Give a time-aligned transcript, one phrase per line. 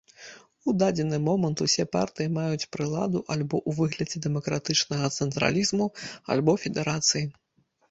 [0.71, 5.91] У дадзены момант усе партыі маюць прыладу альбо ў выглядзе дэмакратычнага цэнтралізму,
[6.37, 7.25] альбо федэрацыі.